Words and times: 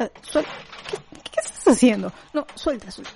Eh, 0.00 0.10
suel- 0.22 0.46
¿Qué, 1.30 1.40
estás 1.44 1.68
haciendo? 1.68 2.12
No, 2.32 2.46
suelta, 2.54 2.90
suelta. 2.90 3.12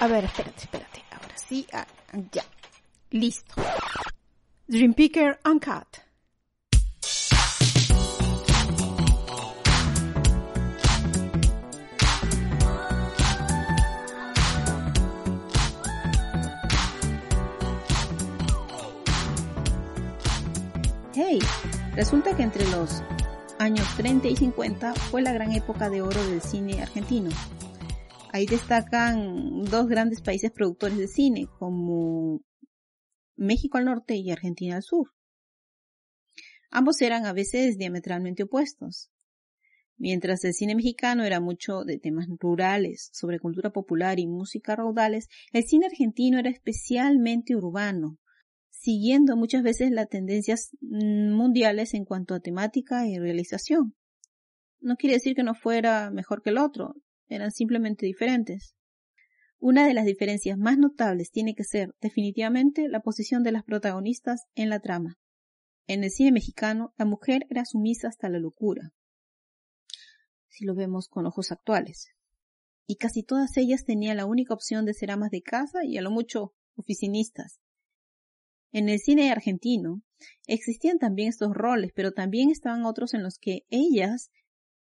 A 0.00 0.06
ver, 0.06 0.24
espérate, 0.24 0.60
espérate. 0.62 1.04
Ahora 1.10 1.34
sí, 1.36 1.66
ah, 1.72 1.86
ya. 2.32 2.44
Listo. 3.10 3.54
Dream 4.68 4.94
Picker 4.94 5.40
Uncut. 5.44 5.88
Hey, 21.14 21.38
resulta 21.96 22.34
que 22.36 22.42
entre 22.42 22.64
los 22.70 23.02
años 23.58 23.86
30 23.96 24.28
y 24.28 24.36
50 24.36 24.94
fue 24.94 25.22
la 25.22 25.32
gran 25.32 25.52
época 25.52 25.90
de 25.90 26.02
oro 26.02 26.24
del 26.26 26.40
cine 26.40 26.80
argentino. 26.80 27.30
Ahí 28.32 28.46
destacan 28.46 29.64
dos 29.64 29.88
grandes 29.88 30.20
países 30.20 30.52
productores 30.52 30.98
de 30.98 31.08
cine, 31.08 31.48
como 31.58 32.40
México 33.36 33.78
al 33.78 33.86
norte 33.86 34.16
y 34.16 34.30
Argentina 34.30 34.76
al 34.76 34.82
sur. 34.82 35.08
Ambos 36.70 37.00
eran 37.00 37.26
a 37.26 37.32
veces 37.32 37.78
diametralmente 37.78 38.44
opuestos. 38.44 39.10
Mientras 39.96 40.44
el 40.44 40.54
cine 40.54 40.76
mexicano 40.76 41.24
era 41.24 41.40
mucho 41.40 41.82
de 41.82 41.98
temas 41.98 42.26
rurales, 42.38 43.10
sobre 43.12 43.40
cultura 43.40 43.70
popular 43.70 44.20
y 44.20 44.28
música 44.28 44.76
raudales, 44.76 45.28
el 45.52 45.64
cine 45.64 45.86
argentino 45.86 46.38
era 46.38 46.50
especialmente 46.50 47.56
urbano, 47.56 48.18
siguiendo 48.78 49.36
muchas 49.36 49.62
veces 49.62 49.90
las 49.90 50.08
tendencias 50.08 50.70
mm, 50.80 51.32
mundiales 51.32 51.94
en 51.94 52.04
cuanto 52.04 52.34
a 52.34 52.40
temática 52.40 53.06
y 53.06 53.18
realización. 53.18 53.94
No 54.80 54.96
quiere 54.96 55.14
decir 55.14 55.34
que 55.34 55.42
no 55.42 55.54
fuera 55.54 56.10
mejor 56.10 56.42
que 56.42 56.50
el 56.50 56.58
otro, 56.58 56.94
eran 57.26 57.50
simplemente 57.50 58.06
diferentes. 58.06 58.76
Una 59.58 59.86
de 59.86 59.94
las 59.94 60.06
diferencias 60.06 60.56
más 60.56 60.78
notables 60.78 61.32
tiene 61.32 61.54
que 61.54 61.64
ser 61.64 61.94
definitivamente 62.00 62.88
la 62.88 63.00
posición 63.00 63.42
de 63.42 63.50
las 63.50 63.64
protagonistas 63.64 64.44
en 64.54 64.70
la 64.70 64.78
trama. 64.78 65.18
En 65.88 66.04
el 66.04 66.10
cine 66.10 66.30
mexicano, 66.30 66.94
la 66.96 67.04
mujer 67.04 67.46
era 67.50 67.64
sumisa 67.64 68.08
hasta 68.08 68.28
la 68.28 68.38
locura, 68.38 68.92
si 70.46 70.64
lo 70.64 70.74
vemos 70.74 71.08
con 71.08 71.26
ojos 71.26 71.50
actuales. 71.50 72.10
Y 72.86 72.96
casi 72.96 73.24
todas 73.24 73.56
ellas 73.56 73.84
tenían 73.84 74.18
la 74.18 74.26
única 74.26 74.54
opción 74.54 74.84
de 74.84 74.94
ser 74.94 75.10
amas 75.10 75.30
de 75.30 75.42
casa 75.42 75.84
y 75.84 75.98
a 75.98 76.02
lo 76.02 76.10
mucho 76.10 76.54
oficinistas. 76.76 77.58
En 78.72 78.88
el 78.88 78.98
cine 78.98 79.30
argentino 79.30 80.02
existían 80.46 80.98
también 80.98 81.28
estos 81.28 81.54
roles, 81.54 81.92
pero 81.94 82.12
también 82.12 82.50
estaban 82.50 82.84
otros 82.84 83.14
en 83.14 83.22
los 83.22 83.38
que 83.38 83.62
ellas 83.70 84.30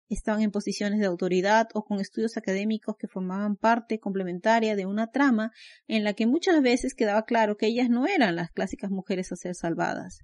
estaban 0.08 0.42
en 0.42 0.50
posiciones 0.50 1.00
de 1.00 1.06
autoridad 1.06 1.68
o 1.74 1.84
con 1.84 2.00
estudios 2.00 2.36
académicos 2.36 2.96
que 2.98 3.08
formaban 3.08 3.56
parte 3.56 3.98
complementaria 3.98 4.76
de 4.76 4.86
una 4.86 5.10
trama 5.10 5.50
en 5.88 6.04
la 6.04 6.14
que 6.14 6.26
muchas 6.26 6.62
veces 6.62 6.94
quedaba 6.94 7.24
claro 7.24 7.56
que 7.56 7.66
ellas 7.66 7.88
no 7.90 8.06
eran 8.06 8.36
las 8.36 8.50
clásicas 8.50 8.90
mujeres 8.90 9.32
a 9.32 9.36
ser 9.36 9.54
salvadas. 9.54 10.20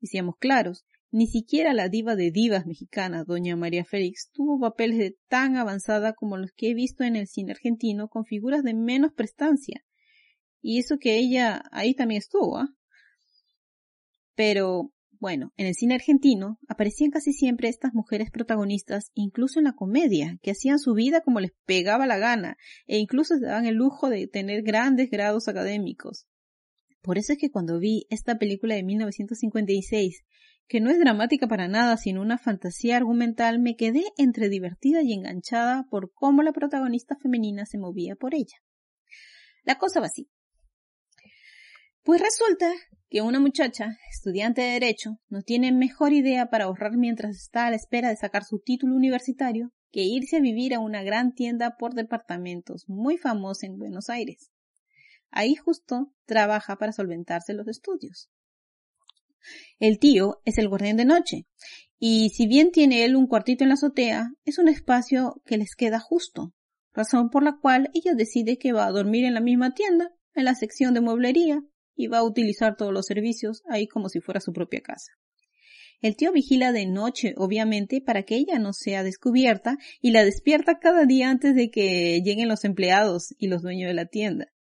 Y 0.00 0.08
seamos 0.08 0.36
claros, 0.38 0.84
ni 1.10 1.28
siquiera 1.28 1.72
la 1.72 1.88
diva 1.88 2.16
de 2.16 2.32
divas 2.32 2.66
mexicana, 2.66 3.24
doña 3.24 3.54
María 3.56 3.84
Félix, 3.84 4.30
tuvo 4.32 4.58
papeles 4.58 4.98
de 4.98 5.16
tan 5.28 5.56
avanzada 5.56 6.12
como 6.12 6.36
los 6.36 6.50
que 6.56 6.70
he 6.70 6.74
visto 6.74 7.04
en 7.04 7.14
el 7.14 7.28
cine 7.28 7.52
argentino 7.52 8.08
con 8.08 8.24
figuras 8.24 8.64
de 8.64 8.74
menos 8.74 9.12
prestancia. 9.12 9.84
Y 10.66 10.78
eso 10.78 10.96
que 10.98 11.18
ella 11.18 11.62
ahí 11.72 11.94
también 11.94 12.20
estuvo, 12.20 12.56
¿ah? 12.56 12.68
Pero, 14.34 14.94
bueno, 15.20 15.52
en 15.58 15.66
el 15.66 15.74
cine 15.74 15.94
argentino 15.94 16.58
aparecían 16.68 17.10
casi 17.10 17.34
siempre 17.34 17.68
estas 17.68 17.92
mujeres 17.92 18.30
protagonistas, 18.30 19.10
incluso 19.12 19.60
en 19.60 19.66
la 19.66 19.74
comedia, 19.74 20.38
que 20.40 20.52
hacían 20.52 20.78
su 20.78 20.94
vida 20.94 21.20
como 21.20 21.40
les 21.40 21.52
pegaba 21.66 22.06
la 22.06 22.16
gana, 22.16 22.56
e 22.86 22.96
incluso 22.96 23.34
se 23.36 23.44
daban 23.44 23.66
el 23.66 23.74
lujo 23.74 24.08
de 24.08 24.26
tener 24.26 24.62
grandes 24.62 25.10
grados 25.10 25.48
académicos. 25.48 26.26
Por 27.02 27.18
eso 27.18 27.34
es 27.34 27.38
que 27.38 27.50
cuando 27.50 27.78
vi 27.78 28.06
esta 28.08 28.38
película 28.38 28.74
de 28.74 28.84
1956, 28.84 30.24
que 30.66 30.80
no 30.80 30.88
es 30.88 30.98
dramática 30.98 31.46
para 31.46 31.68
nada, 31.68 31.98
sino 31.98 32.22
una 32.22 32.38
fantasía 32.38 32.96
argumental, 32.96 33.58
me 33.58 33.76
quedé 33.76 34.04
entre 34.16 34.48
divertida 34.48 35.02
y 35.02 35.12
enganchada 35.12 35.84
por 35.90 36.10
cómo 36.14 36.42
la 36.42 36.54
protagonista 36.54 37.16
femenina 37.16 37.66
se 37.66 37.76
movía 37.76 38.16
por 38.16 38.34
ella. 38.34 38.56
La 39.64 39.76
cosa 39.76 40.00
va 40.00 40.06
así. 40.06 40.30
Pues 42.04 42.20
resulta 42.20 42.70
que 43.08 43.22
una 43.22 43.40
muchacha, 43.40 43.96
estudiante 44.10 44.60
de 44.60 44.72
Derecho, 44.72 45.18
no 45.30 45.40
tiene 45.40 45.72
mejor 45.72 46.12
idea 46.12 46.50
para 46.50 46.64
ahorrar 46.64 46.98
mientras 46.98 47.34
está 47.34 47.66
a 47.66 47.70
la 47.70 47.76
espera 47.76 48.10
de 48.10 48.16
sacar 48.16 48.44
su 48.44 48.58
título 48.58 48.94
universitario 48.94 49.72
que 49.90 50.02
irse 50.02 50.36
a 50.36 50.40
vivir 50.40 50.74
a 50.74 50.80
una 50.80 51.02
gran 51.02 51.32
tienda 51.32 51.76
por 51.78 51.94
departamentos 51.94 52.84
muy 52.88 53.16
famosa 53.16 53.66
en 53.66 53.78
Buenos 53.78 54.10
Aires. 54.10 54.50
Ahí 55.30 55.54
justo 55.54 56.12
trabaja 56.26 56.76
para 56.76 56.92
solventarse 56.92 57.54
los 57.54 57.68
estudios. 57.68 58.28
El 59.78 59.98
tío 59.98 60.42
es 60.44 60.58
el 60.58 60.68
guardián 60.68 60.98
de 60.98 61.06
noche, 61.06 61.46
y 61.98 62.30
si 62.30 62.46
bien 62.46 62.70
tiene 62.70 63.06
él 63.06 63.16
un 63.16 63.28
cuartito 63.28 63.64
en 63.64 63.68
la 63.68 63.74
azotea, 63.74 64.30
es 64.44 64.58
un 64.58 64.68
espacio 64.68 65.40
que 65.46 65.56
les 65.56 65.74
queda 65.74 66.00
justo, 66.00 66.52
razón 66.92 67.30
por 67.30 67.42
la 67.42 67.56
cual 67.62 67.90
ella 67.94 68.12
decide 68.14 68.58
que 68.58 68.74
va 68.74 68.84
a 68.84 68.92
dormir 68.92 69.24
en 69.24 69.32
la 69.32 69.40
misma 69.40 69.72
tienda, 69.72 70.10
en 70.34 70.44
la 70.44 70.54
sección 70.54 70.92
de 70.92 71.00
mueblería, 71.00 71.62
y 71.94 72.08
va 72.08 72.18
a 72.18 72.24
utilizar 72.24 72.76
todos 72.76 72.92
los 72.92 73.06
servicios 73.06 73.62
ahí 73.68 73.86
como 73.86 74.08
si 74.08 74.20
fuera 74.20 74.40
su 74.40 74.52
propia 74.52 74.80
casa. 74.80 75.12
El 76.00 76.16
tío 76.16 76.32
vigila 76.32 76.72
de 76.72 76.86
noche, 76.86 77.34
obviamente, 77.36 78.02
para 78.02 78.24
que 78.24 78.36
ella 78.36 78.58
no 78.58 78.72
sea 78.72 79.02
descubierta 79.02 79.78
y 80.00 80.10
la 80.10 80.24
despierta 80.24 80.78
cada 80.78 81.06
día 81.06 81.30
antes 81.30 81.54
de 81.54 81.70
que 81.70 82.20
lleguen 82.22 82.48
los 82.48 82.64
empleados 82.64 83.34
y 83.38 83.46
los 83.46 83.62
dueños 83.62 83.88
de 83.88 83.94
la 83.94 84.06
tienda. 84.06 84.52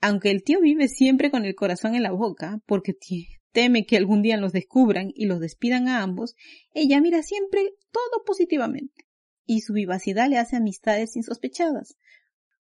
Aunque 0.00 0.30
el 0.30 0.42
tío 0.42 0.60
vive 0.60 0.88
siempre 0.88 1.30
con 1.30 1.44
el 1.44 1.54
corazón 1.54 1.94
en 1.94 2.02
la 2.02 2.12
boca, 2.12 2.60
porque 2.66 2.94
teme 3.52 3.86
que 3.86 3.96
algún 3.96 4.22
día 4.22 4.36
los 4.36 4.52
descubran 4.52 5.10
y 5.14 5.26
los 5.26 5.40
despidan 5.40 5.88
a 5.88 6.02
ambos, 6.02 6.34
ella 6.72 7.00
mira 7.00 7.22
siempre 7.22 7.74
todo 7.90 8.24
positivamente, 8.24 9.06
y 9.44 9.60
su 9.60 9.72
vivacidad 9.72 10.28
le 10.28 10.38
hace 10.38 10.56
amistades 10.56 11.16
insospechadas. 11.16 11.96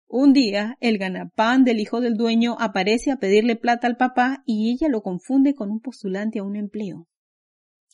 Un 0.08 0.34
día, 0.34 0.78
el 0.82 0.98
ganapán 0.98 1.64
del 1.64 1.80
hijo 1.80 2.00
del 2.00 2.16
dueño 2.16 2.56
aparece 2.60 3.12
a 3.12 3.18
pedirle 3.18 3.56
plata 3.56 3.88
al 3.88 3.98
papá 3.98 4.44
y 4.46 4.72
ella 4.72 4.88
lo 4.88 5.02
confunde 5.02 5.56
con 5.56 5.72
un 5.72 5.80
postulante 5.80 6.40
a 6.40 6.44
un 6.44 6.56
empleo. 6.56 7.08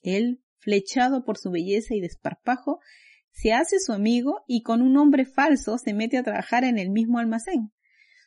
Él, 0.01 0.41
flechado 0.59 1.23
por 1.23 1.37
su 1.37 1.51
belleza 1.51 1.95
y 1.95 2.01
desparpajo, 2.01 2.79
se 3.31 3.53
hace 3.53 3.79
su 3.79 3.93
amigo 3.93 4.43
y 4.45 4.61
con 4.61 4.81
un 4.81 4.93
nombre 4.93 5.25
falso 5.25 5.77
se 5.77 5.93
mete 5.93 6.17
a 6.17 6.23
trabajar 6.23 6.63
en 6.65 6.77
el 6.77 6.89
mismo 6.89 7.17
almacén. 7.17 7.71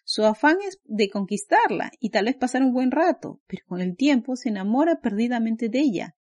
Su 0.02 0.24
afán 0.24 0.56
es 0.66 0.80
de 0.84 1.08
conquistarla 1.08 1.90
y 2.00 2.10
tal 2.10 2.26
vez 2.26 2.36
pasar 2.36 2.62
un 2.62 2.72
buen 2.72 2.90
rato, 2.90 3.40
pero 3.46 3.64
con 3.66 3.80
el 3.80 3.96
tiempo 3.96 4.36
se 4.36 4.48
enamora 4.48 5.00
perdidamente 5.00 5.68
de 5.68 5.80
ella 5.80 6.16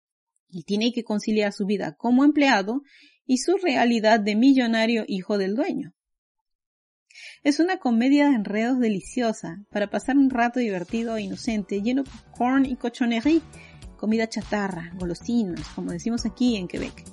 y 0.48 0.64
tiene 0.64 0.92
que 0.92 1.04
conciliar 1.04 1.52
su 1.52 1.66
vida 1.66 1.94
como 1.96 2.24
empleado 2.24 2.82
y 3.24 3.38
su 3.38 3.56
realidad 3.56 4.20
de 4.20 4.34
millonario 4.34 5.04
hijo 5.06 5.38
del 5.38 5.54
dueño. 5.54 5.94
Es 7.42 7.60
una 7.60 7.78
comedia 7.78 8.28
de 8.28 8.34
enredos 8.34 8.78
deliciosa 8.78 9.64
para 9.70 9.90
pasar 9.90 10.16
un 10.16 10.30
rato 10.30 10.60
divertido 10.60 11.16
e 11.16 11.22
inocente, 11.22 11.82
lleno 11.82 12.02
de 12.02 12.10
corn 12.36 12.66
y 12.66 12.76
cochonerie, 12.76 13.40
comida 13.96 14.28
chatarra, 14.28 14.92
golosinas, 14.98 15.66
como 15.74 15.92
decimos 15.92 16.26
aquí 16.26 16.56
en 16.56 16.68
Quebec, 16.68 17.04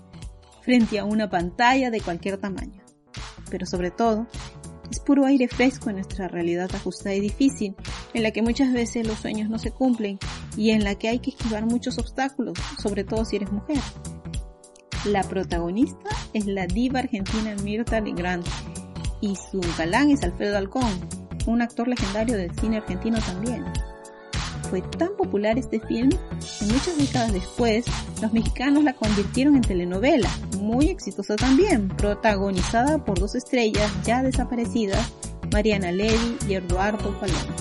frente 0.62 1.00
a 1.00 1.06
una 1.06 1.30
pantalla 1.30 1.92
de 1.92 2.02
cualquier 2.02 2.38
tamaño. 2.38 2.84
Pero 3.50 3.66
sobre 3.66 3.92
todo, 3.92 4.28
es 4.92 5.00
puro 5.00 5.26
aire 5.26 5.48
fresco 5.48 5.90
en 5.90 5.98
nuestra 5.98 6.28
realidad 6.28 6.70
ajustada 6.74 7.16
y 7.16 7.20
difícil, 7.20 7.76
en 8.14 8.24
la 8.24 8.32
que 8.32 8.42
muchas 8.42 8.72
veces 8.72 9.06
los 9.06 9.20
sueños 9.20 9.50
no 9.50 9.60
se 9.60 9.72
cumplen 9.72 10.18
y 10.56 10.72
en 10.72 10.84
la 10.84 10.96
que 10.96 11.10
hay 11.10 11.20
que 11.20 11.32
esquivar 11.32 11.66
muchos 11.66 11.98
obstáculos, 11.98 12.58
sobre 12.82 13.04
todo 13.04 13.26
si 13.26 13.36
eres 13.36 13.52
mujer. 13.52 13.80
La 15.06 15.24
protagonista 15.24 16.10
es 16.34 16.46
la 16.48 16.68
diva 16.68 17.00
argentina 17.00 17.56
Mirta 17.64 18.02
Legrand 18.02 18.46
y 19.22 19.36
su 19.36 19.62
galán 19.78 20.12
es 20.12 20.24
Alfredo 20.24 20.58
Alcón, 20.58 20.92
un 21.46 21.62
actor 21.62 21.88
legendario 21.88 22.38
del 22.38 22.54
cine 22.60 22.78
argentino 22.78 23.20
también. 23.20 23.66
fue 24.70 24.82
tan 24.82 25.16
popular 25.16 25.58
este 25.58 25.80
film 25.80 26.10
que 26.10 26.66
muchas 26.66 26.98
décadas 26.98 27.32
después 27.32 27.86
los 28.22 28.34
mexicanos 28.34 28.84
la 28.84 28.94
convirtieron 28.94 29.56
en 29.56 29.62
telenovela, 29.62 30.30
muy 30.60 30.90
exitosa 30.90 31.36
también, 31.38 31.88
protagonizada 31.88 33.04
por 33.04 33.18
dos 33.18 33.36
estrellas 33.36 33.90
ya 34.04 34.24
desaparecidas, 34.24 35.14
Mariana 35.54 35.92
Levy 35.92 36.38
y 36.50 36.56
Eduardo 36.56 37.18
Paloma. 37.20 37.56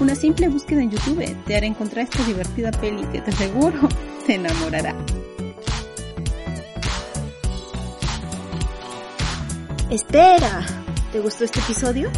Una 0.00 0.14
simple 0.14 0.48
búsqueda 0.48 0.80
en 0.80 0.90
YouTube 0.90 1.36
te 1.44 1.56
hará 1.56 1.66
encontrar 1.66 2.04
esta 2.04 2.24
divertida 2.24 2.70
peli 2.70 3.02
que 3.12 3.20
te 3.20 3.30
aseguro 3.30 3.86
te 4.26 4.36
enamorará. 4.36 4.94
Espera, 9.90 10.64
¿te 11.10 11.18
gustó 11.18 11.42
este 11.42 11.58
episodio? 11.58 12.10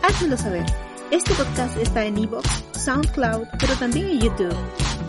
Házmelo 0.00 0.36
saber. 0.36 0.64
Este 1.10 1.34
podcast 1.34 1.76
está 1.76 2.04
en 2.04 2.18
Evox, 2.18 2.48
SoundCloud, 2.78 3.48
pero 3.58 3.74
también 3.74 4.10
en 4.10 4.20
YouTube. 4.20 4.56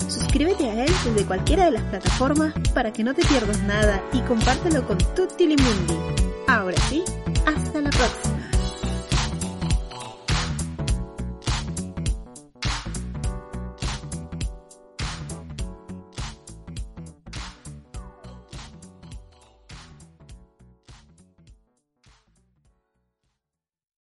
Suscríbete 0.07 0.67
a 0.67 0.85
él 0.85 0.91
desde 1.05 1.27
cualquiera 1.27 1.65
de 1.65 1.71
las 1.73 1.83
plataformas 1.83 2.55
para 2.73 2.91
que 2.91 3.03
no 3.03 3.13
te 3.13 3.23
pierdas 3.23 3.61
nada 3.61 4.01
y 4.13 4.21
compártelo 4.21 4.87
con 4.87 4.97
tutti 5.15 5.45
Mundi. 5.45 5.99
Ahora 6.47 6.77
sí, 6.89 7.03
hasta 7.45 7.81
la 7.81 7.91
próxima. 7.91 8.37